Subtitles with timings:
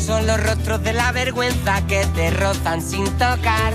[0.00, 3.74] son los rostros de la vergüenza que te rozan sin tocar.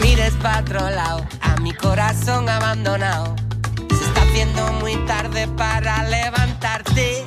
[0.00, 3.34] Mires para otro lado, a mi corazón abandonado.
[3.88, 7.24] Se está haciendo muy tarde para levantarte.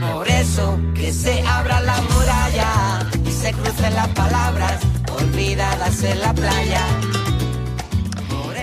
[0.00, 4.80] Por eso que se abra la muralla y se crucen las palabras
[5.20, 6.82] olvidadas en la playa.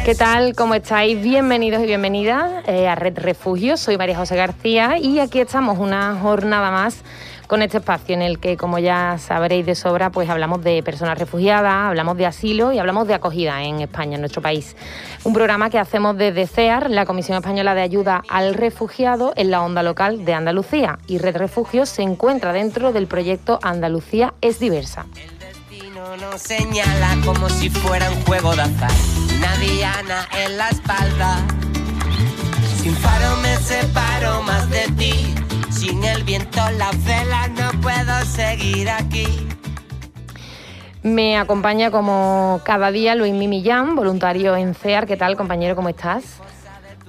[0.05, 0.55] ¿Qué tal?
[0.55, 1.21] ¿Cómo estáis?
[1.21, 3.75] Bienvenidos y bienvenidas eh, a Red Refugio.
[3.75, 7.03] Soy María José García y aquí estamos una jornada más
[7.47, 11.17] con este espacio en el que, como ya sabréis de sobra, pues hablamos de personas
[11.17, 14.75] refugiadas, hablamos de asilo y hablamos de acogida en España, en nuestro país.
[15.23, 19.61] Un programa que hacemos desde CEAR, la Comisión Española de Ayuda al Refugiado, en la
[19.61, 20.99] onda local de Andalucía.
[21.07, 25.05] Y Red Refugio se encuentra dentro del proyecto Andalucía es diversa.
[25.15, 28.91] El destino nos señala como si fuera un juego de azar.
[29.37, 31.37] Una diana en la espalda.
[32.81, 35.44] Sin faro me separo más de ti.
[35.85, 39.27] Sin el viento la vela no puedo seguir aquí.
[41.03, 45.05] Me acompaña como cada día Luis Millán, voluntario en CEAR.
[45.05, 45.75] ¿Qué tal, compañero?
[45.75, 46.41] ¿Cómo estás?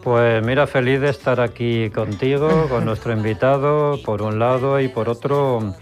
[0.02, 5.08] Pues mira, feliz de estar aquí contigo, con nuestro invitado, por un lado, y por
[5.08, 5.74] otro,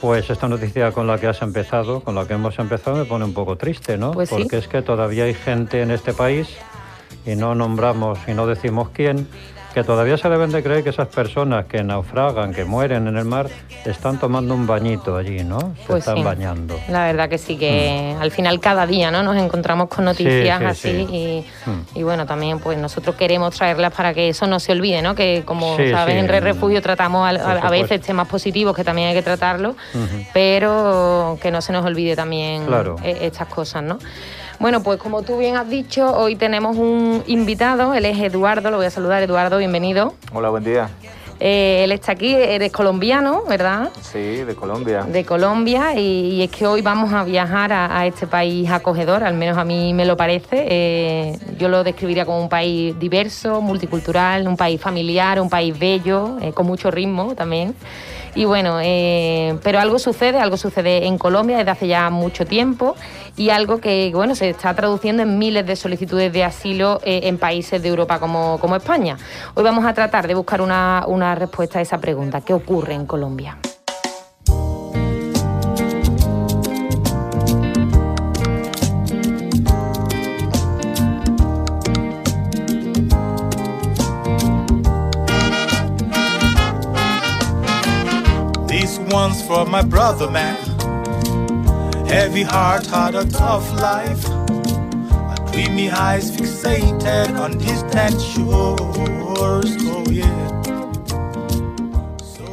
[0.00, 3.24] pues esta noticia con la que has empezado, con la que hemos empezado, me pone
[3.24, 4.10] un poco triste, ¿no?
[4.10, 4.34] Pues sí.
[4.34, 6.48] Porque es que todavía hay gente en este país,
[7.24, 9.28] y no nombramos y no decimos quién,
[9.76, 13.26] que todavía se deben de creer que esas personas que naufragan, que mueren en el
[13.26, 13.46] mar,
[13.84, 15.58] están tomando un bañito allí, ¿no?
[15.60, 16.22] Se Pues están sí.
[16.22, 16.80] bañando.
[16.88, 19.22] La verdad que sí, que al final cada día ¿no?
[19.22, 21.14] nos encontramos con noticias Sí, sí, así sí.
[21.14, 21.98] Y, Mm.
[21.98, 25.14] y bueno, también pues nosotros queremos traerlas para que eso no se olvide, ¿no?
[25.14, 29.08] Que como sabes en Red Refugio tratamos a, a- a veces temas positivos que también
[29.08, 30.24] hay que tratarlos, Ujú.
[30.32, 32.96] pero que no se nos olvide también Claro.
[33.02, 33.98] eh, estas cosas, ¿no?
[34.58, 38.78] Bueno, pues como tú bien has dicho, hoy tenemos un invitado, él es Eduardo, lo
[38.78, 40.14] voy a saludar, Eduardo, bienvenido.
[40.32, 40.88] Hola, buen día.
[41.38, 43.90] Eh, él está aquí, eres colombiano, ¿verdad?
[44.00, 45.02] Sí, de Colombia.
[45.02, 46.00] de Colombia y,
[46.36, 49.64] y es que hoy vamos a viajar a, a este país acogedor, al menos a
[49.66, 50.66] mí me lo parece.
[50.70, 56.38] Eh, yo lo describiría como un país diverso, multicultural, un país familiar, un país bello,
[56.40, 57.74] eh, con mucho ritmo también.
[58.36, 62.94] Y bueno, eh, pero algo sucede, algo sucede en Colombia desde hace ya mucho tiempo
[63.34, 67.38] y algo que bueno se está traduciendo en miles de solicitudes de asilo eh, en
[67.38, 69.16] países de Europa como, como España.
[69.54, 72.42] Hoy vamos a tratar de buscar una, una respuesta a esa pregunta.
[72.42, 73.56] ¿Qué ocurre en Colombia?
[89.46, 90.56] For my brother, man.
[92.06, 94.24] Heavy heart, had a tough life.
[94.28, 99.76] A dreamy eyes fixated on distant shores.
[99.88, 100.62] Oh, yeah.
[102.22, 102.44] So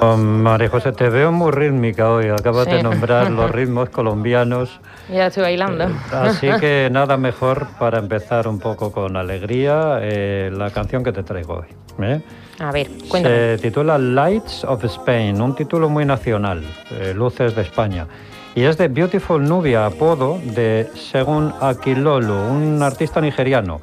[0.00, 2.28] Oh, María José, te veo muy rítmica hoy.
[2.28, 2.72] Acabas Sí.
[2.72, 4.80] de nombrar los ritmos colombianos.
[5.08, 5.84] Ya estoy bailando.
[5.84, 11.12] Eh, Así que nada mejor para empezar un poco con alegría eh, la canción que
[11.12, 11.66] te traigo hoy.
[12.04, 12.22] ¿eh?
[12.58, 13.34] A ver, cuéntame.
[13.34, 18.06] Se titula Lights of Spain, un título muy nacional, eh, Luces de España.
[18.54, 23.80] Y es de Beautiful Nubia, apodo de Segun Akilolu, un artista nigeriano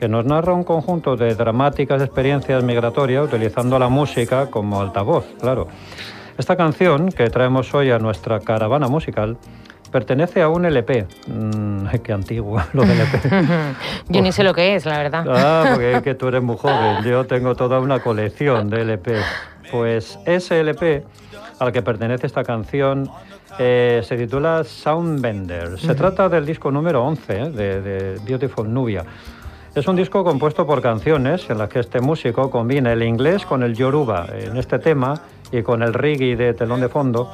[0.00, 5.68] que nos narra un conjunto de dramáticas experiencias migratorias utilizando la música como altavoz, claro.
[6.38, 9.36] Esta canción que traemos hoy a nuestra caravana musical
[9.90, 11.06] pertenece a un LP.
[11.26, 13.18] Mm, qué antiguo lo del LP.
[14.08, 15.24] Yo ni sé lo que es, la verdad.
[15.28, 17.02] Ah, porque es que tú eres muy joven.
[17.04, 19.16] Yo tengo toda una colección de LP.
[19.70, 21.04] Pues ese LP
[21.58, 23.08] al que pertenece esta canción
[23.58, 25.78] eh, se titula Soundbender.
[25.78, 29.04] Se trata del disco número 11 eh, de, de Beautiful Nubia.
[29.74, 33.62] Es un disco compuesto por canciones en las que este músico combina el inglés con
[33.62, 35.14] el yoruba en este tema
[35.52, 37.30] y con el reggae de telón de fondo.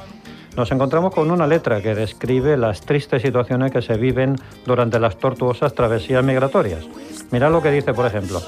[0.57, 5.17] Nos encontramos con una letra que describe las tristes situaciones que se viven durante las
[5.17, 6.83] tortuosas travesías migratorias.
[7.29, 8.41] Mira lo que dice, por ejemplo.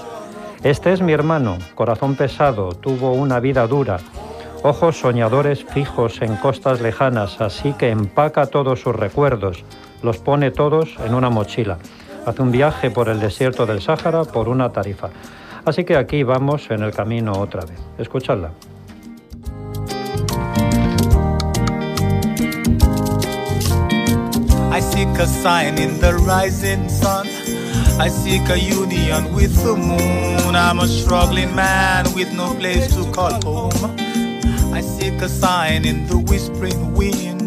[0.63, 3.99] Este es mi hermano, corazón pesado, tuvo una vida dura,
[4.63, 9.63] ojos soñadores fijos en costas lejanas, así que empaca todos sus recuerdos,
[10.01, 11.77] los pone todos en una mochila.
[12.25, 15.09] Hace un viaje por el desierto del Sáhara por una tarifa.
[15.63, 17.79] Así que aquí vamos en el camino otra vez.
[17.99, 18.49] Escuchadla.
[24.99, 27.25] Seek a sign in the rising sun.
[28.05, 30.55] I seek a union with the moon.
[30.55, 33.95] I'm a struggling man with no place to call home.
[34.73, 37.38] I seek a sign in the whispering winds.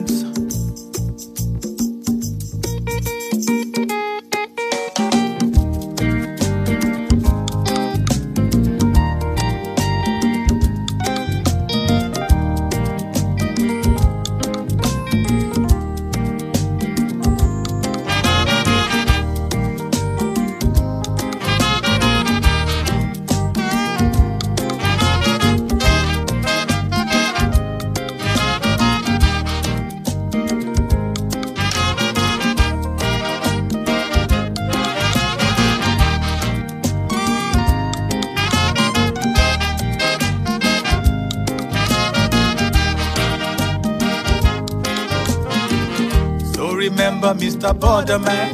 [47.34, 47.72] Mr.
[47.72, 48.52] Borderman,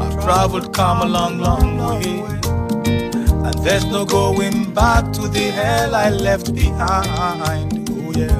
[0.00, 2.20] I've traveled come a long, long way.
[3.46, 7.88] And there's no going back to the hell I left behind.
[7.90, 8.38] Oh, yeah.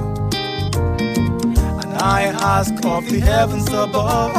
[1.81, 2.23] And I
[2.57, 4.35] ask of the heavens above,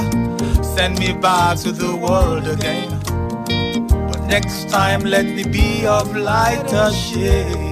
[0.75, 2.99] send me back to the world again.
[4.09, 7.70] But next time, let me be of lighter shade.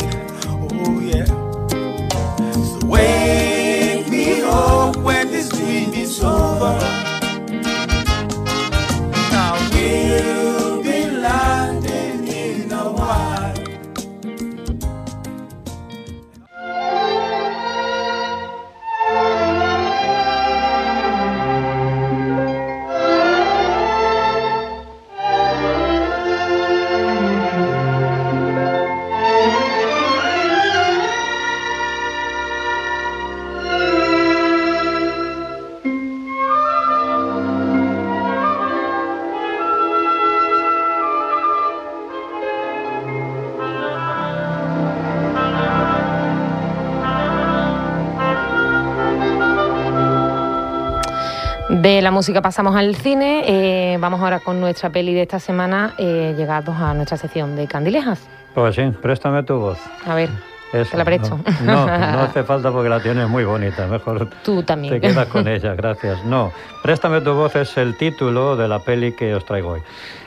[51.89, 53.41] De la música pasamos al cine.
[53.47, 57.65] eh, vamos ahora con nuestra peli de esta semana, eh, llegados a nuestra sección de
[57.68, 58.30] Candilejas.
[58.53, 59.80] Pues sí, préstame tu voz.
[60.06, 60.30] A ver,
[60.71, 61.39] te la presto.
[61.63, 63.88] No, no, no hace falta porque la tienes muy bonita.
[63.88, 64.94] Mejor Tú también.
[64.94, 66.24] te quedas con ella, gracias.
[66.25, 66.51] No,
[66.83, 69.81] Préstame tu voz es el título de la peli que os traigo hoy.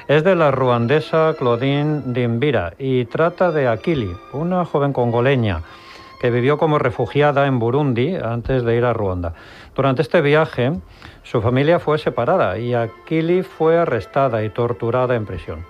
[0.08, 5.60] Es de la ruandesa Claudine Dimbira y trata de Akili, una joven congoleña
[6.22, 9.34] que vivió como refugiada en Burundi antes de ir a Ruanda.
[9.74, 10.72] Durante este viaje,
[11.24, 15.64] su familia fue separada y Akili fue arrestada y torturada en prisión.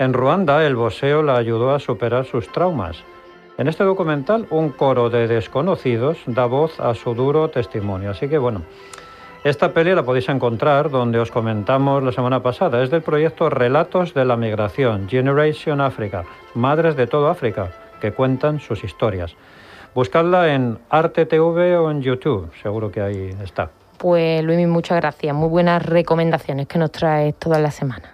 [0.00, 3.04] En Ruanda, el boxeo la ayudó a superar sus traumas.
[3.56, 8.10] En este documental, un coro de desconocidos da voz a su duro testimonio.
[8.10, 8.62] Así que bueno,
[9.44, 12.82] esta peli la podéis encontrar donde os comentamos la semana pasada.
[12.82, 17.70] Es del proyecto Relatos de la Migración, Generation Africa, Madres de todo África,
[18.00, 19.36] que cuentan sus historias.
[19.94, 23.70] Buscadla en Arte TV o en YouTube, seguro que ahí está.
[23.98, 25.34] Pues Luis, muchas gracias.
[25.34, 28.10] Muy buenas recomendaciones que nos traes todas las semanas.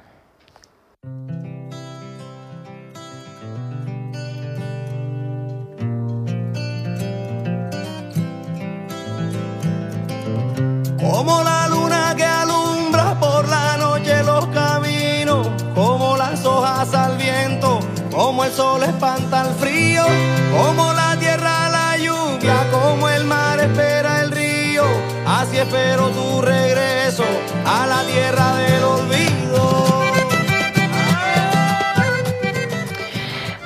[10.99, 17.79] Como la luna que alumbra por la noche los caminos, como las hojas al viento,
[18.11, 20.03] como el sol espanta el frío,
[20.57, 20.94] como
[25.65, 27.25] espero tu regreso
[27.65, 29.95] a la tierra del olvido.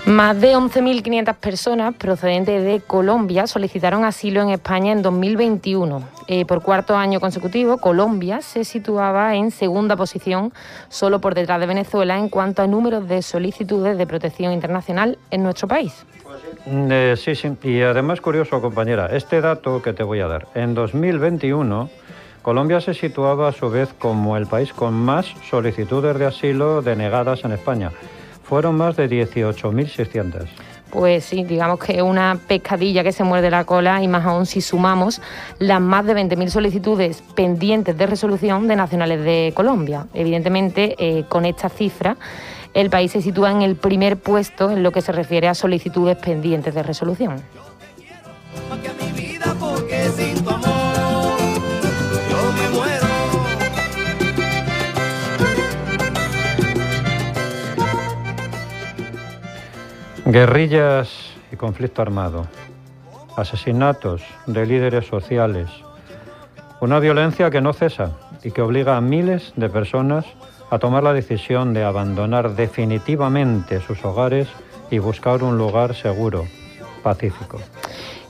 [0.06, 6.02] Más de 11.500 personas procedentes de Colombia solicitaron asilo en España en 2021.
[6.28, 10.52] Eh, por cuarto año consecutivo, Colombia se situaba en segunda posición,
[10.88, 15.42] solo por detrás de Venezuela, en cuanto a números de solicitudes de protección internacional en
[15.42, 16.06] nuestro país.
[16.24, 17.56] Mm, eh, sí, sí.
[17.62, 20.46] Y además, curioso, compañera, este dato que te voy a dar.
[20.54, 21.88] En 2021,
[22.42, 27.44] Colombia se situaba a su vez como el país con más solicitudes de asilo denegadas
[27.44, 27.90] en España.
[28.42, 30.46] Fueron más de 18.600.
[30.90, 34.62] Pues sí, digamos que una pescadilla que se muerde la cola y más aún si
[34.62, 35.20] sumamos
[35.58, 40.06] las más de 20.000 solicitudes pendientes de resolución de nacionales de Colombia.
[40.14, 42.16] Evidentemente, eh, con esta cifra,
[42.80, 46.16] el país se sitúa en el primer puesto en lo que se refiere a solicitudes
[46.16, 47.42] pendientes de resolución.
[60.24, 62.46] Guerrillas y conflicto armado,
[63.36, 65.68] asesinatos de líderes sociales,
[66.80, 68.12] una violencia que no cesa
[68.44, 70.26] y que obliga a miles de personas
[70.70, 74.48] a tomar la decisión de abandonar definitivamente sus hogares
[74.90, 76.44] y buscar un lugar seguro,
[77.02, 77.58] pacífico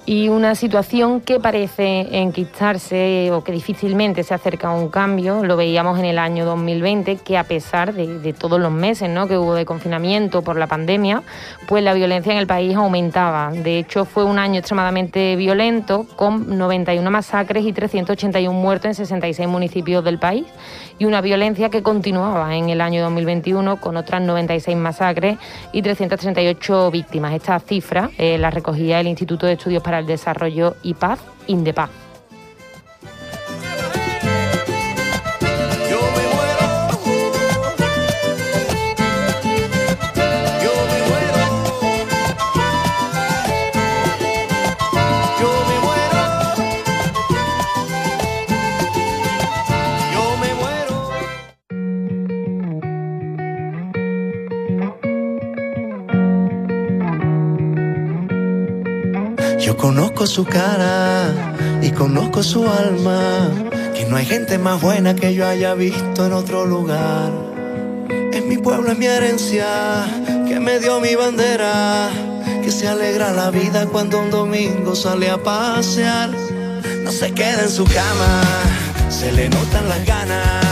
[0.09, 5.45] y una situación que parece enquistarse o que difícilmente se acerca a un cambio.
[5.45, 9.29] Lo veíamos en el año 2020, que a pesar de, todos los meses ¿no?
[9.29, 11.23] que hubo de confinamiento por la pandemia,
[11.67, 13.51] pues la violencia en el país aumentaba.
[13.53, 19.47] De hecho, fue un año extremadamente violento, con 91 masacres y 381 muertos en 66
[19.47, 20.47] municipios del país,
[20.99, 25.39] y una violencia que continuaba en el año 2021 con otras 96 masacres
[25.73, 27.35] y 338 víctimas.
[27.35, 32.08] Esta cifra eh, la recogía el Instituto de Estudios para el Desarrollo y Paz, INDEPAZ.
[60.29, 61.33] Su cara
[61.81, 63.51] y conozco su alma,
[63.95, 67.33] que no hay gente más buena que yo haya visto en otro lugar.
[68.33, 69.67] Es mi pueblo, es mi herencia,
[70.47, 72.11] que me dio mi bandera,
[72.63, 76.31] que se alegra la vida cuando un domingo sale a pasear.
[77.03, 78.43] No se queda en su cama,
[79.09, 80.67] se le notan las ganas,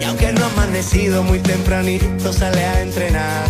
[0.00, 3.44] y aunque no ha amanecido muy tempranito, sale a entrenar.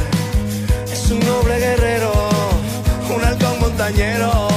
[0.91, 2.13] Es un noble guerrero,
[3.15, 4.54] un halcón montañero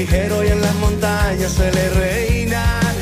[0.00, 2.94] ligero y en las montañas suele reinar.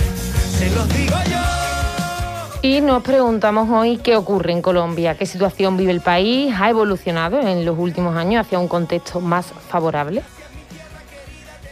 [0.59, 2.59] Se los digo yo.
[2.61, 7.39] Y nos preguntamos hoy qué ocurre en Colombia, qué situación vive el país, ha evolucionado
[7.39, 10.23] en los últimos años hacia un contexto más favorable.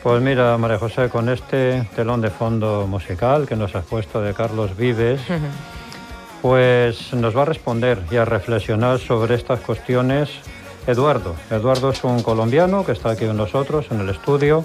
[0.04, 4.33] Pues mira, María José, con este telón de fondo musical que nos has puesto de
[4.33, 5.21] Carlos Vives,
[6.40, 10.30] pues nos va a responder y a reflexionar sobre estas cuestiones
[10.87, 11.35] Eduardo.
[11.50, 14.64] Eduardo es un colombiano que está aquí con nosotros en el estudio.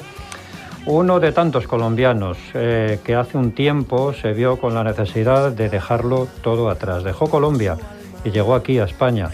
[0.88, 5.70] Uno de tantos colombianos eh, que hace un tiempo se vio con la necesidad de
[5.70, 7.04] dejarlo todo atrás.
[7.04, 7.78] Dejó Colombia
[8.24, 9.30] y llegó aquí a España,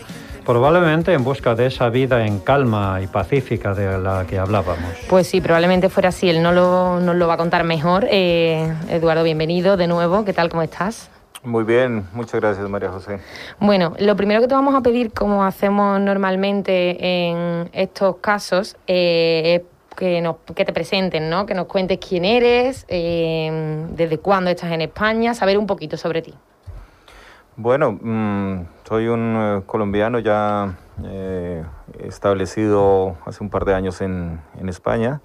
[0.45, 4.91] probablemente en busca de esa vida en calma y pacífica de la que hablábamos.
[5.09, 6.29] Pues sí, probablemente fuera así.
[6.29, 8.05] Él no lo, nos lo va a contar mejor.
[8.11, 10.25] Eh, Eduardo, bienvenido de nuevo.
[10.25, 10.49] ¿Qué tal?
[10.49, 11.09] ¿Cómo estás?
[11.43, 13.21] Muy bien, muchas gracias María José.
[13.59, 16.97] Bueno, lo primero que te vamos a pedir, como hacemos normalmente
[17.29, 21.45] en estos casos, eh, es que, nos, que te presenten, ¿no?
[21.45, 26.21] que nos cuentes quién eres, eh, desde cuándo estás en España, saber un poquito sobre
[26.21, 26.35] ti.
[27.55, 30.77] Bueno, mm, soy un eh, colombiano ya
[31.99, 35.21] establecido hace un par de años en, en España.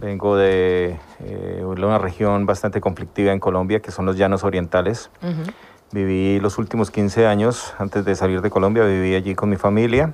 [0.00, 5.10] Vengo de eh, una región bastante conflictiva en Colombia, que son los llanos orientales.
[5.92, 10.12] Viví los últimos 15 años, antes de salir de Colombia, viví allí con mi familia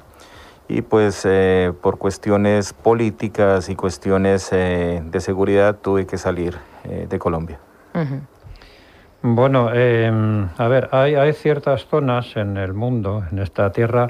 [0.69, 7.19] y pues eh, por cuestiones políticas y cuestiones eh, de seguridad tuve que salir de
[7.19, 7.61] Colombia.
[9.23, 14.09] Bueno, em, a ver, hay, hay, ciertas zonas en el mundo, en esta tierra,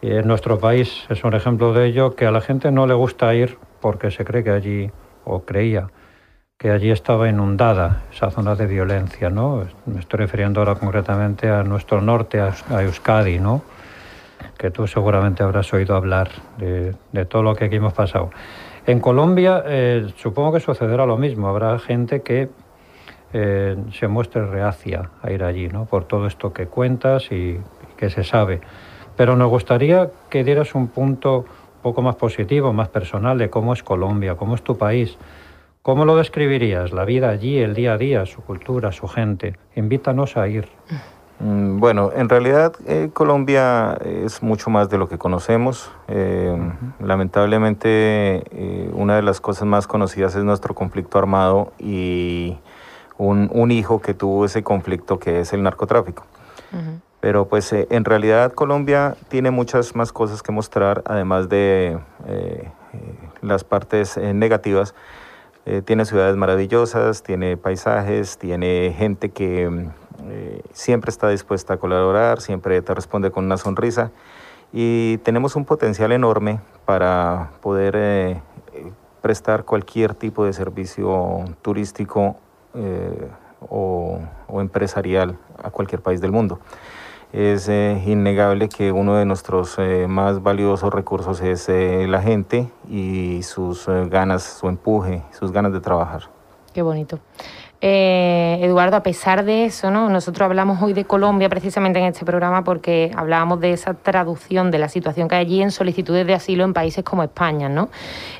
[0.00, 2.94] y en nuestro país es un ejemplo de ello, que a la gente no le
[2.94, 4.90] gusta ir porque se cree que allí
[5.24, 5.88] o creía
[6.58, 9.66] que allí estaba inundada esa zona de violencia, ¿no?
[9.84, 13.62] Me estoy refiriendo ahora concretamente a nuestro norte, a, Euskadi, ¿no?
[14.58, 16.94] Que tú seguramente habrás oído hablar de,
[17.26, 18.30] todo lo que aquí hemos pasado.
[18.86, 21.48] En Colombia eh, supongo que sucederá lo mismo.
[21.48, 22.48] Habrá gente que
[23.32, 25.86] eh, se muestre reacia a ir allí, ¿no?
[25.86, 27.60] Por todo esto que cuentas y,
[27.96, 28.60] que se sabe.
[29.16, 31.44] Pero nos gustaría que dieras un punto
[31.82, 35.16] poco más positivo, más personal de cómo es Colombia, cómo es tu país.
[35.82, 36.92] ¿Cómo lo describirías?
[36.92, 39.56] La vida allí, el día a día, su cultura, su gente.
[39.76, 40.68] Invítanos a ir.
[41.38, 45.90] Mm, bueno, en realidad eh, Colombia es mucho más de lo que conocemos.
[46.08, 46.56] Eh,
[46.98, 52.56] lamentablemente, eh, una de las cosas más conocidas es nuestro conflicto armado y
[53.18, 56.24] un, un, hijo que tuvo ese conflicto que es el narcotráfico.
[57.20, 61.98] Pero pues en realidad Colombia tiene muchas más cosas que mostrar, además de
[63.40, 64.94] las partes negativas.
[65.86, 69.88] tiene ciudades maravillosas, tiene paisajes, tiene gente que
[70.72, 74.10] siempre está dispuesta a colaborar, siempre te responde con una sonrisa
[74.72, 78.40] y tenemos un potencial enorme para poder
[79.22, 82.36] prestar cualquier tipo de servicio turístico
[83.68, 86.60] o, o, empresarial a cualquier país del mundo
[87.32, 92.70] es eh, innegable que uno de nuestros eh, más valiosos recursos es eh, la gente
[92.88, 96.22] y sus ganas, su empuje, sus ganas de trabajar.
[96.72, 97.18] Qué bonito.
[97.88, 100.10] Eh, Eduardo, a pesar de eso, ¿no?
[100.10, 104.80] nosotros hablamos hoy de Colombia precisamente en este programa porque hablábamos de esa traducción de
[104.80, 107.68] la situación que hay allí en solicitudes de asilo en países como España.
[107.68, 107.88] ¿no?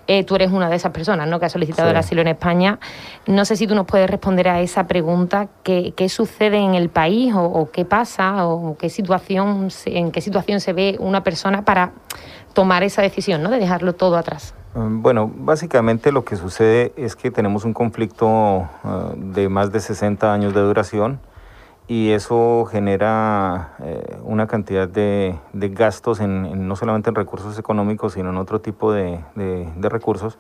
[0.08, 1.38] Eh, tú eres una de esas personas ¿no?
[1.38, 2.80] que ha solicitado el asilo en España.
[3.28, 6.88] No sé si tú nos puedes responder a esa pregunta, ¿qué, qué sucede en el
[6.88, 11.92] país o, qué pasa o qué situación, en qué situación se ve una persona para
[12.52, 13.50] tomar esa decisión ¿no?
[13.50, 14.54] de dejarlo todo atrás?
[14.76, 19.80] Mm, bueno, básicamente lo que sucede es que tenemos un conflicto ah, de más de
[19.80, 21.18] 60 años de duración
[21.88, 28.30] y eso genera eh, una cantidad de, gastos en, no solamente en recursos económicos, sino
[28.30, 29.20] en otro tipo de,
[29.80, 30.38] recursos.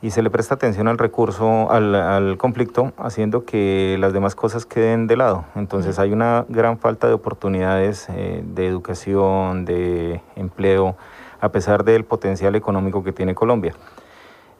[0.00, 5.08] Y se le presta atención al recurso, al, conflicto, haciendo que las demás cosas queden
[5.08, 5.44] de lado.
[5.56, 10.96] Entonces hay una gran falta de oportunidades eh, de educación, de empleo,
[11.40, 13.74] a pesar del potencial económico que tiene Colombia.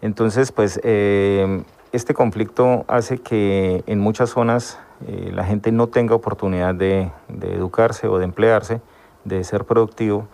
[0.01, 6.15] Entonces, pues eh, este conflicto hace que en muchas zonas eh, la gente no tenga
[6.15, 7.11] oportunidad de,
[7.43, 8.81] educarse o de emplearse,
[9.25, 10.29] de ser productivo.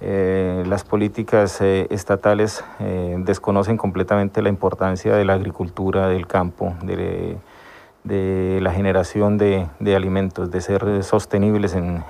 [0.00, 2.62] Eh, las políticas estatales
[3.18, 7.38] desconocen completamente la importancia de la agricultura, del campo, de,
[8.06, 12.04] de la generación de, alimentos, de ser sostenibles en,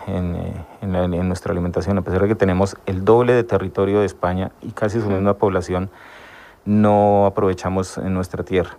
[0.82, 5.00] nuestra alimentación, a pesar de que tenemos el doble de territorio de España y casi
[5.00, 5.90] su misma población,
[6.66, 8.76] no aprovechamos en nuestra tierra.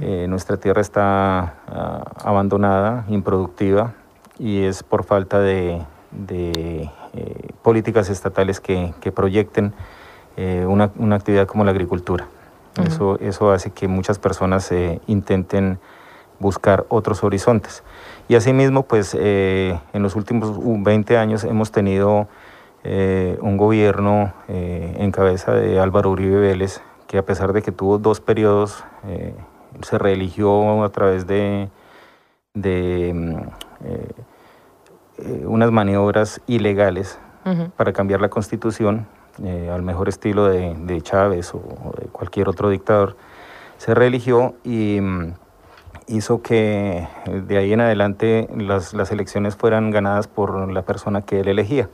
[0.00, 3.94] Eh, nuestra tierra está ah, abandonada, improductiva,
[4.38, 5.82] y es por falta de,
[6.28, 6.88] eh,
[7.62, 9.72] políticas estatales que, proyecten
[10.36, 12.26] eh, una, actividad como la agricultura.
[12.84, 14.72] eso, eso hace que muchas personas
[15.06, 15.78] intenten
[16.42, 17.82] buscar otros horizontes.
[18.28, 22.28] Y asimismo, pues eh, en los últimos 20 años hemos tenido
[22.84, 27.72] eh, un gobierno eh, en cabeza de Álvaro Uribe Vélez, que a pesar de que
[27.72, 28.84] tuvo dos periodos,
[29.82, 31.68] se reeligió a través de,
[32.54, 33.36] de mm,
[35.46, 37.18] unas maniobras ilegales
[37.76, 39.06] para cambiar la constitución
[39.70, 43.16] al mejor estilo de, de Chávez o, de cualquier otro dictador.
[43.76, 45.34] Se reeligió y mm,
[46.08, 51.22] hizo que eh, de ahí en adelante las, las elecciones fueran ganadas por la persona
[51.22, 51.88] que él elegía.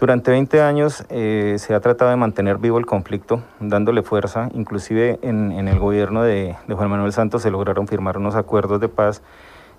[0.00, 4.48] Durante 20 años eh, se ha tratado de mantener vivo el conflicto, dándole fuerza.
[4.54, 8.80] Inclusive en, en el gobierno de, de, Juan Manuel Santos se lograron firmar unos acuerdos
[8.80, 9.22] de paz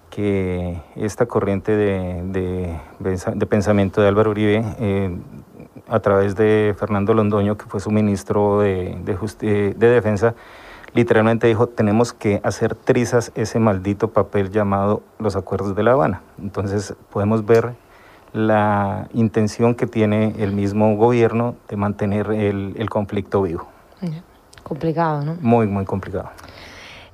[0.09, 5.15] que esta corriente de, de, de pensamiento de Álvaro Uribe, eh,
[5.87, 10.35] a través de Fernando Londoño, que fue su ministro de, de Defensa,
[10.93, 16.21] literalmente dijo, tenemos que hacer trizas ese maldito papel llamado los acuerdos de La Habana.
[16.41, 17.73] Entonces podemos ver
[18.33, 23.67] la intención que tiene el mismo gobierno de mantener el, conflicto vivo.
[24.63, 25.37] Complicado, ¿no?
[25.41, 26.29] Muy, muy complicado.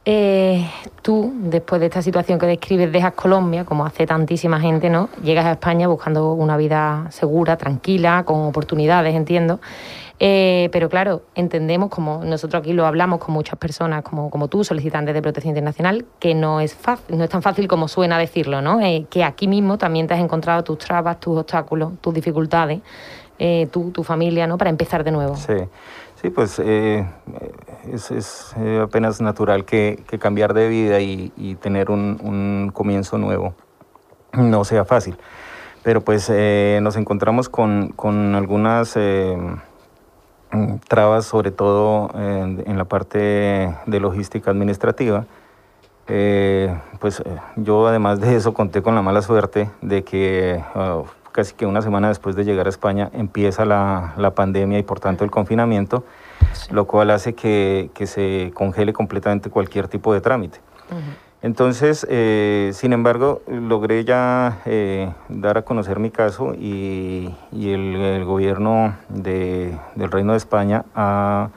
[0.07, 0.69] Eh,
[1.01, 5.09] tú, después de esta situación que describes, dejas Colombia, como hace tantísima gente, ¿no?
[5.23, 9.59] Llegas a España buscando una vida segura, tranquila, con oportunidades, entiendo.
[10.19, 14.63] Eh, pero claro, entendemos, como nosotros aquí lo hablamos con muchas personas como, como tú,
[14.63, 18.62] solicitantes de protección internacional, que no es, fácil, no es tan fácil como suena decirlo,
[18.62, 18.80] ¿no?
[18.80, 22.80] Eh, que aquí mismo también te has encontrado tus trabas, tus obstáculos, tus dificultades,
[23.39, 24.58] eh, tú, tu familia, ¿no?
[24.58, 25.36] Para empezar de nuevo.
[25.36, 25.54] Sí,
[26.21, 33.54] sí pues es, apenas natural que, cambiar de vida y, tener un, comienzo nuevo
[34.32, 35.17] no sea fácil.
[35.84, 36.32] Pero pues
[36.82, 38.97] nos encontramos con, con algunas
[40.88, 45.25] trabas sobre todo en, la parte de logística administrativa.
[46.08, 51.01] Eh, pues eh, yo además de eso conté con la mala suerte de que ah,
[51.31, 54.99] casi que una semana después de llegar a España empieza la, la pandemia y por
[54.99, 56.03] tanto el confinamiento,
[56.69, 60.60] lo cual hace que, que, se congele completamente cualquier tipo de trámite.
[61.45, 68.95] Entonces, eh, sin embargo, logré ya eh, dar a conocer mi caso y, el, gobierno
[69.10, 69.77] del
[70.10, 71.49] Reino de España ha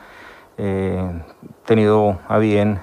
[0.58, 1.10] eh,
[1.64, 2.80] tenido a bien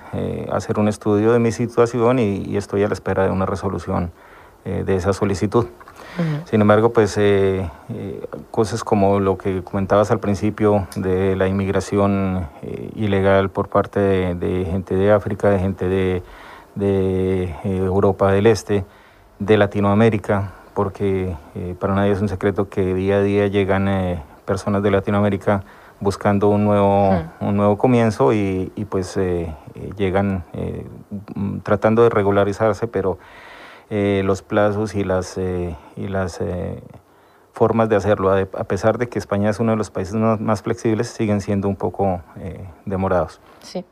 [0.52, 4.12] hacer un estudio de mi situación y, estoy a la espera de una resolución
[4.64, 5.68] de esa solicitud.
[6.46, 7.20] Sin embargo, pues
[8.50, 12.48] cosas como lo que comentabas al principio de la inmigración
[12.96, 14.00] ilegal por parte
[14.34, 16.24] de gente de África, de gente de
[16.76, 18.86] de eh, Europa del Este,
[19.40, 24.22] de Latinoamérica, porque eh, para nadie es un secreto que día a día llegan eh,
[24.46, 25.64] personas de Latinoamérica
[26.02, 27.46] buscando un nuevo, hmm.
[27.48, 29.18] un nuevo comienzo y, pues
[29.96, 30.44] llegan
[31.34, 33.18] mm, tratando de regularizarse, pero
[33.90, 36.42] los plazos y las, y las
[37.54, 40.62] formas de hacerlo, a pesar de que España es uno de los países más, más
[40.62, 42.22] flexibles, siguen siendo un poco
[42.86, 43.40] demorados.
[43.62, 43.86] Sí.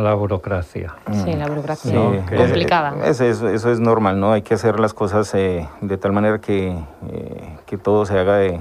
[0.00, 0.94] La burocracia.
[1.12, 1.92] Sí, la burocracia
[2.36, 3.06] complicada.
[3.06, 4.32] eso, es normal, ¿no?
[4.32, 8.36] Hay que hacer las cosas eh, de tal manera que, eh, que todo se haga
[8.36, 8.60] de,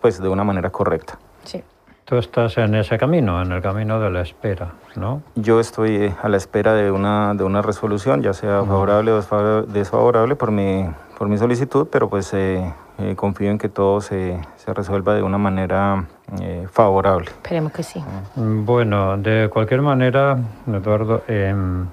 [0.00, 1.18] pues, de una manera correcta.
[1.44, 1.62] Sí.
[2.04, 5.22] Tú estás en ese camino, en el camino de la espera, ¿no?
[5.36, 10.34] Yo estoy a la espera de una, de una resolución, ya sea favorable o desfavorable
[10.34, 10.84] por mi,
[11.16, 15.22] por mi solicitud, pero pues eh, eh, confío en que todo se, se, resuelva de
[15.22, 16.06] una manera
[16.40, 17.26] eh, favorable.
[17.30, 18.02] Esperemos que sí.
[18.36, 21.86] Bueno, de cualquier manera, Eduardo, em,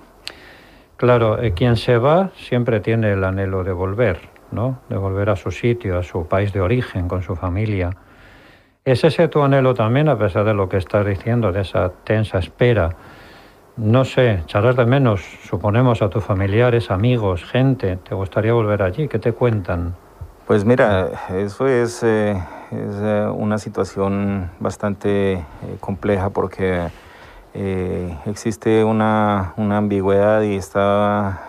[0.98, 4.20] claro, quien se va siempre tiene el anhelo de volver,
[4.52, 4.80] ¿no?
[4.90, 7.92] De volver a su sitio, a su país de origen, con su familia.
[8.86, 12.40] ¿Es ese tu anhelo también, a pesar de lo que estás diciendo, de esa tensa
[12.40, 12.90] espera?
[13.78, 17.98] No sé, echarás de menos, suponemos, a tus familiares, amigos, gente.
[17.98, 19.08] ¿Te gustaría volver allí?
[19.08, 19.96] ¿Qué te cuentan?
[20.48, 25.46] Pues mira, eso es, eh, eh, una situación bastante eh,
[25.80, 26.90] compleja porque
[28.26, 31.48] existe una, una, ambigüedad y está,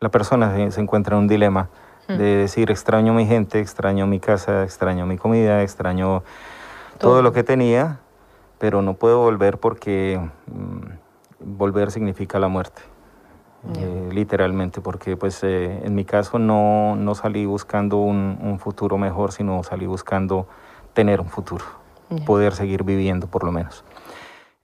[0.00, 1.70] la persona se encuentra en un dilema
[2.08, 6.22] de decir extraño mi gente, extraño mi casa, extraño mi comida, extraño
[6.98, 8.00] todo, lo que tenía,
[8.58, 12.82] pero no puedo volver porque mm, volver significa la muerte.
[13.76, 19.32] Eh, literalmente, porque pues eh, en mi caso no, no salí buscando un, futuro mejor,
[19.32, 20.46] sino salí buscando
[20.92, 21.64] tener un futuro,
[22.26, 23.84] poder seguir viviendo por lo menos.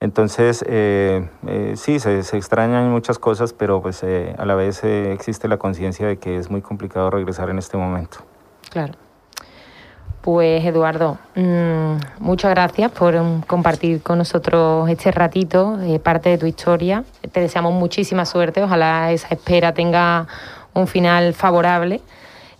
[0.01, 4.83] Entonces, eh, eh, sí, se, se, extrañan muchas cosas, pero pues eh, a la vez
[4.83, 8.17] existe la conciencia de que es muy complicado regresar en este momento.
[8.71, 8.95] Claro.
[10.21, 16.45] Pues Eduardo, mm, muchas gracias por mm, compartir con nosotros este ratito, parte de tu
[16.45, 17.03] historia.
[17.31, 20.27] Te deseamos muchísima suerte, ojalá esa espera tenga
[20.73, 22.01] un final favorable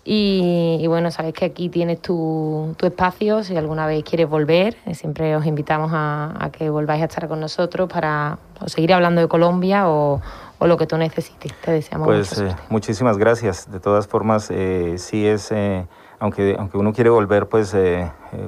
[0.04, 4.95] y, bueno, sabéis que aquí tienes tu, tu, espacio, si alguna vez quieres volver, eh,
[4.95, 9.88] siempre os invitamos a, que volváis a estar con nosotros para seguir hablando de Colombia
[9.88, 10.19] o,
[10.58, 11.54] o, lo que tú necesites.
[11.62, 13.71] Te deseamos Pues eh, muchísimas gracias.
[13.71, 15.86] De todas formas, eh, sí es, eh,
[16.21, 17.75] aunque, aunque uno quiere volver, pues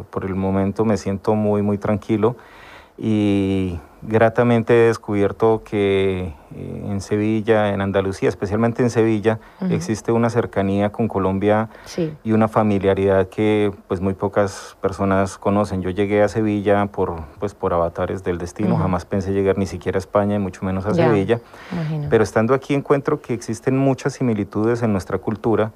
[0.10, 2.38] por el momento me siento muy, muy tranquilo
[2.98, 9.40] y gratamente he descubierto que eh, en Sevilla, en Andalucía, especialmente en Sevilla,
[9.72, 11.70] existe una cercanía con Colombia
[12.24, 15.82] y una familiaridad que pues muy pocas personas conocen.
[15.82, 19.98] Yo llegué a Sevilla por pues por avatares del destino, jamás pensé llegar ni siquiera
[19.98, 21.40] a España y mucho menos a Sevilla.
[22.10, 25.72] Pero estando aquí encuentro que existen muchas similitudes en nuestra cultura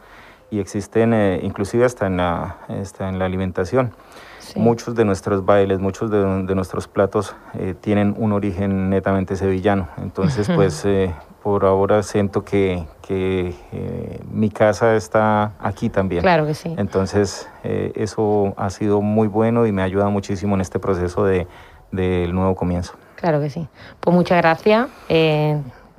[0.49, 2.57] y existen eh, inclusive hasta en la,
[2.99, 3.93] en la alimentación.
[4.55, 9.89] Muchos de nuestros bailes, muchos de, nuestros platos eh, tienen un origen netamente sevillano.
[9.97, 16.21] Entonces, pues eh, por ahora siento que, que eh, mi casa está aquí también.
[16.21, 16.73] Claro que sí.
[16.77, 21.47] Entonces, eso ha sido muy bueno y me ha ayudado muchísimo en este proceso del
[21.91, 22.93] de, nuevo comienzo.
[23.15, 23.67] Claro que sí.
[23.99, 24.87] Pues muchas gracias.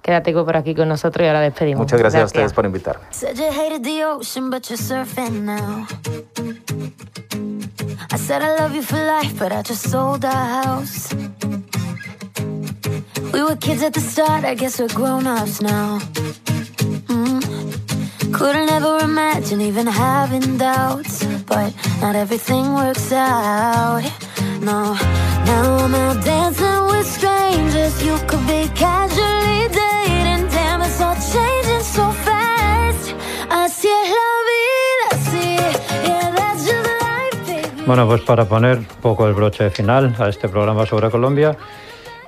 [0.02, 1.80] Quédate por aquí con nosotros y ahora despedimos.
[1.80, 3.04] Muchas gracias, a ustedes por invitarme.
[8.10, 11.14] I said I love you for life, but I just sold our house.
[13.32, 15.98] We were kids at the start, I guess we're grown ups now.
[17.08, 18.32] Mm.
[18.32, 24.02] Couldn't ever imagine even having doubts, but not everything works out.
[24.62, 24.96] No,
[25.46, 28.02] now I'm out dancing with strangers.
[28.02, 33.14] You could be casually dating, damn, it's all changing so fast.
[33.50, 35.56] Así es la vida, sí,
[36.06, 40.84] yeah, that's just Bueno, pues para poner un poco el broche final a este programa
[40.84, 41.56] sobre Colombia,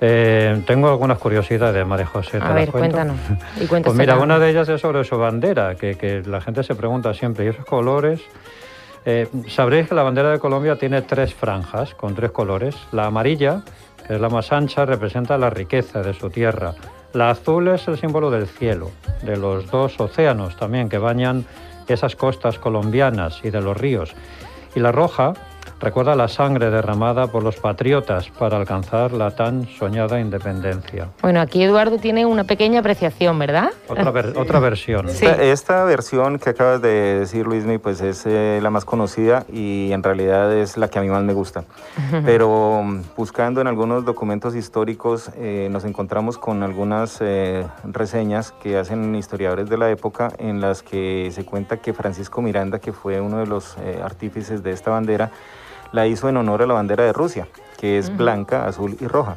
[0.01, 2.39] eh, tengo algunas curiosidades, María José.
[2.41, 3.17] a ver, cuéntanos.
[3.61, 7.13] Y pues mira, una de ellas es sobre su bandera, que, la gente se pregunta
[7.13, 8.23] siempre, ¿y esos colores?
[9.05, 12.77] Eh, sabréis que la bandera de Colombia tiene tres franjas con tres colores.
[12.93, 13.63] La amarilla,
[14.07, 16.75] que es la más ancha, representa la riqueza de su tierra.
[17.13, 18.91] La azul es el símbolo del cielo,
[19.23, 21.45] de los dos océanos también que bañan
[21.89, 24.15] esas costas colombianas y de los ríos.
[24.75, 25.35] Y la roja
[25.81, 31.09] recuerda la sangre derramada por los patriotas para alcanzar la tan soñada independencia.
[31.23, 33.71] Bueno, aquí Eduardo tiene una pequeña apreciación, ¿verdad?
[33.89, 35.09] Otra, versión.
[35.09, 40.03] Esta, versión que acabas de decir, Luismi, pues es eh, la más conocida y en
[40.03, 41.65] realidad es la que a mí más me gusta.
[42.25, 48.77] Pero mm, buscando en algunos documentos históricos eh, nos encontramos con algunas eh, reseñas que
[48.77, 53.21] hacen historiadores de la época en las que se cuenta que Francisco Miranda, que fue
[53.21, 55.31] uno de los artífices de esta bandera,
[55.93, 57.49] la hizo en honor a la bandera de Rusia,
[57.79, 59.37] que es blanca, azul y roja.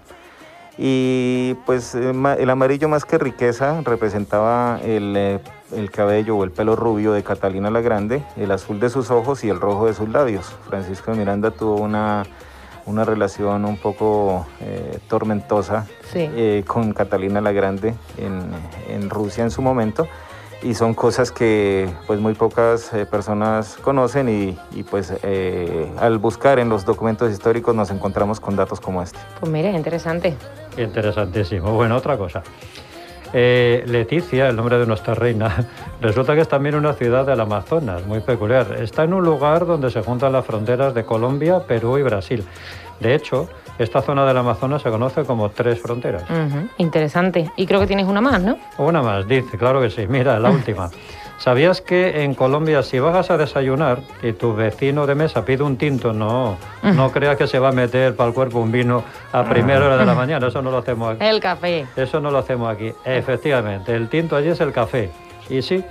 [0.78, 5.40] Y pues eh, el amarillo más que riqueza representaba eh,
[5.72, 9.44] el, cabello o el pelo rubio de Catalina la Grande, el azul de sus ojos
[9.44, 10.56] y el rojo de sus labios.
[10.68, 12.24] Francisco de Miranda tuvo una
[12.86, 16.30] una relación un poco eh, tormentosa Sí.
[16.36, 18.42] eh, con Catalina la Grande en,
[18.90, 20.08] en Rusia en su momento
[20.64, 26.18] y son cosas que pues muy pocas eh, personas conocen y, y, pues eh, al
[26.18, 29.20] buscar en los documentos históricos nos encontramos con datos como este.
[29.40, 30.36] Pues mira, interesante.
[30.78, 31.74] Interesantísimo.
[31.74, 32.44] Bueno, otra cosa.
[33.36, 35.68] Eh, Leticia, el nombre de nuestra reina,
[36.02, 38.78] resulta que es también una ciudad del Amazonas, muy peculiar.
[38.80, 42.46] Está en un lugar donde se juntan las fronteras de Colombia, Perú y Brasil.
[43.00, 46.24] De hecho, esta zona del Amazonas se conoce como tres fronteras.
[46.78, 47.50] Interesante.
[47.56, 48.58] Y creo que tienes una más, ¿no?
[48.78, 50.06] Una más, dice, claro que sí.
[50.10, 50.90] Mira, la última.
[51.40, 55.78] ¿Sabías que en Colombia si vas a desayunar y tu vecino de mesa pide un
[55.78, 59.44] tinto, no, no creas que se va a meter para el cuerpo un vino a
[59.44, 61.26] primera hora de la mañana, eso no lo hacemos aquí.
[61.26, 61.86] El café.
[61.98, 62.94] Eso no lo hacemos aquí.
[63.04, 65.10] Efectivamente, el tinto allí es el café.
[65.50, 65.84] Y sí,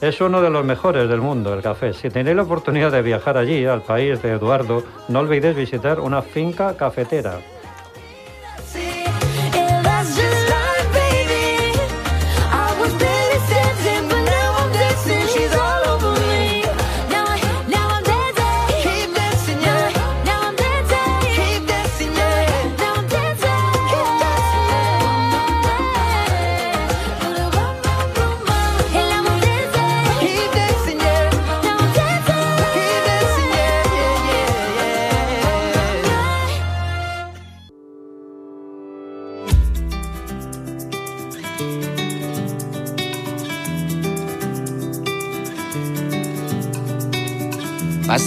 [0.00, 1.92] es uno de los mejores del mundo, el café.
[1.92, 6.22] Si tenéis la oportunidad de viajar allí, al país de Eduardo, no olvidéis visitar una
[6.22, 7.40] finca cafetera.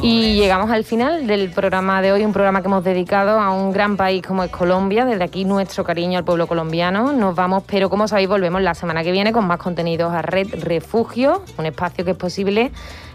[0.00, 3.72] Y llegamos al final del programa de hoy, un programa que hemos dedicado a un
[3.72, 5.04] gran país como es Colombia.
[5.04, 7.12] Desde aquí nuestro cariño al pueblo colombiano.
[7.12, 10.62] Nos vamos, pero como sabéis, volvemos la semana que viene con más contenidos a Red
[10.62, 12.70] Refugio, un espacio que es posible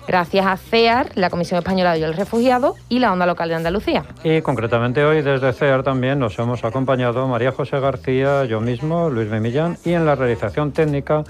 [0.07, 4.03] gracias a CEAR, la Comisión Española de al Refugiado y la Onda Local de Andalucía.
[4.25, 9.29] Y concretamente hoy desde CEAR también nos hemos acompañado María José García, yo mismo, Luis
[9.29, 11.23] Memillán y en la realización técnica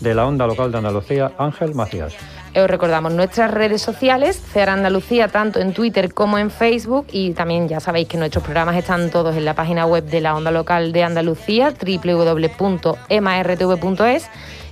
[0.00, 2.16] de la Onda Local de Andalucía, Ángel Macías.
[2.56, 7.06] Os recordamos nuestras redes sociales, CEAR Andalucía, tanto en Twitter como en Facebook.
[7.10, 10.36] Y también ya sabéis que nuestros programas están todos en la página web de la
[10.36, 12.60] Onda Local de Andalucía, www.emartv.es.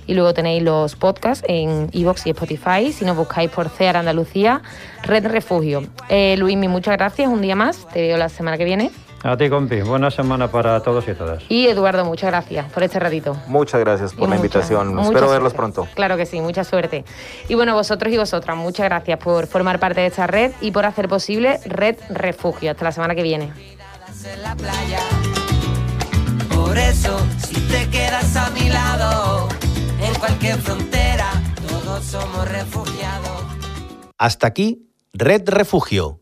[0.07, 2.93] Y luego tenéis los podcasts en iVoox y Spotify.
[2.93, 4.61] Si nos buscáis por CEAR Andalucía,
[5.03, 5.83] Red Refugio.
[6.07, 7.27] Eh, Luismi, muchas gracias.
[7.27, 7.85] Un día más.
[7.89, 8.91] Te veo la semana que viene.
[9.25, 11.43] A ti, compi, buena semana para todos y todas.
[11.47, 13.37] Y Eduardo, muchas gracias por este ratito.
[13.47, 14.93] Muchas gracias Y por la mucha- invitación.
[14.93, 15.87] mucha Espero verlos pronto.
[15.95, 17.05] Claro que sí, mucha suerte.
[17.47, 20.85] Y bueno, vosotros y vosotras, muchas gracias por formar parte de esta red y por
[20.85, 22.71] hacer posible Red Refugio.
[22.71, 23.51] Hasta la semana que viene.
[24.25, 24.99] en la playa.
[26.53, 29.47] Por eso, si te quedas a mi lado,
[30.01, 31.27] en cualquier frontera,
[31.67, 33.43] todos somos refugiados.
[34.17, 36.21] Hasta aquí, Red Refugio,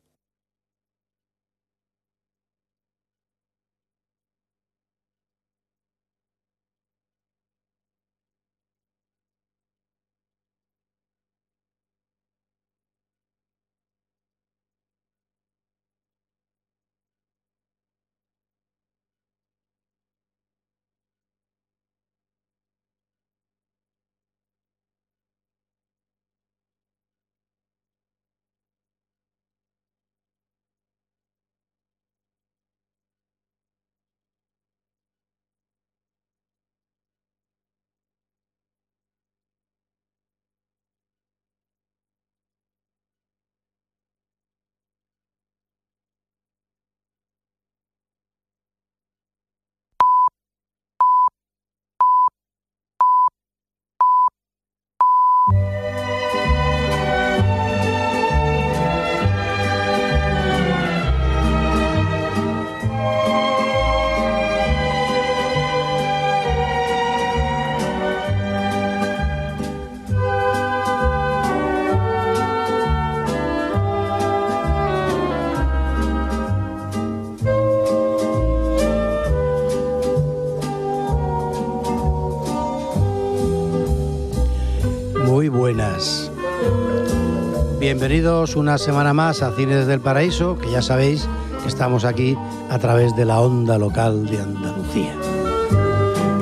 [87.93, 91.27] Bienvenidos una semana más a Cines del Paraíso, que ya sabéis
[91.61, 92.37] que estamos aquí
[92.69, 95.13] a través de la onda local de Andalucía.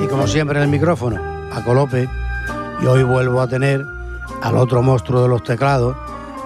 [0.00, 1.20] Y como siempre en el micrófono,
[1.52, 2.08] a Colope,
[2.80, 3.84] y hoy vuelvo a tener
[4.42, 5.96] al otro monstruo de los teclados,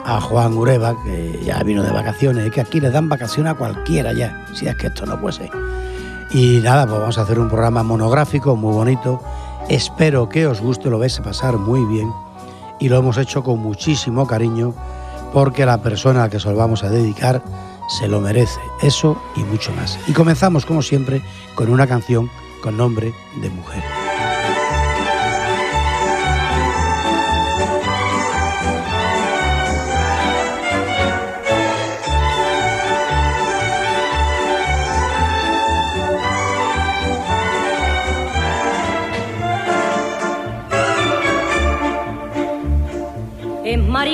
[0.06, 3.56] a Juan Ureba, que ya vino de vacaciones, es que aquí le dan vacaciones a
[3.56, 5.50] cualquiera ya, si es que esto no puede ser.
[6.30, 9.20] Y nada, pues vamos a hacer un programa monográfico muy bonito.
[9.68, 12.10] Espero que os guste, lo vais a pasar muy bien.
[12.78, 14.74] Y lo hemos hecho con muchísimo cariño
[15.32, 17.42] porque la persona a la que se lo vamos a dedicar
[17.88, 18.60] se lo merece.
[18.82, 19.98] Eso y mucho más.
[20.06, 21.22] Y comenzamos, como siempre,
[21.54, 22.30] con una canción
[22.62, 24.03] con nombre de mujer.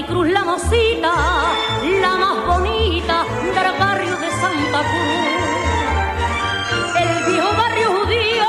[0.01, 1.13] Es Maricruz la mosita,
[2.01, 5.29] la más bonita del barrio de Santa Cruz.
[6.97, 8.49] El viejo barrio judío,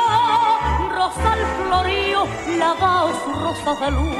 [0.95, 2.25] Rosal Florío,
[2.57, 4.15] lavao su rosa de luz.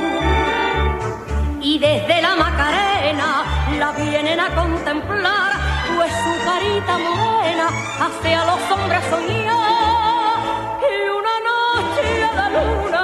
[1.62, 3.46] Y desde la Macarena
[3.80, 5.52] la vienen a contemplar,
[5.96, 7.68] pues su carita morena
[8.02, 10.40] hace a los hombres soñar.
[10.84, 12.04] Y una noche
[12.36, 13.02] la luna